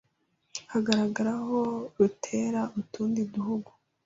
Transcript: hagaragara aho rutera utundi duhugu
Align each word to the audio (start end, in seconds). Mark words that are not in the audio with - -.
hagaragara 0.71 1.31
aho 1.39 1.59
rutera 1.95 2.61
utundi 2.79 3.21
duhugu 3.33 3.71